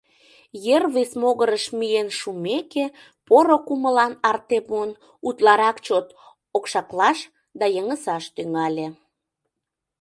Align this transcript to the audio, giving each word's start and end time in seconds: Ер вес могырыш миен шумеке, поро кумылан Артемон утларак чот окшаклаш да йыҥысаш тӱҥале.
Ер 0.75 0.83
вес 0.93 1.11
могырыш 1.21 1.65
миен 1.77 2.09
шумеке, 2.19 2.85
поро 3.27 3.57
кумылан 3.67 4.13
Артемон 4.31 4.89
утларак 5.27 5.77
чот 5.85 6.07
окшаклаш 6.57 7.19
да 7.59 7.65
йыҥысаш 7.75 8.23
тӱҥале. 8.35 8.87